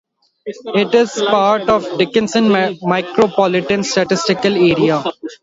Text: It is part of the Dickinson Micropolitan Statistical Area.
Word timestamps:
It 0.47 0.95
is 0.95 1.11
part 1.27 1.69
of 1.69 1.83
the 1.83 1.97
Dickinson 1.97 2.45
Micropolitan 2.45 3.85
Statistical 3.85 4.53
Area. 4.55 5.03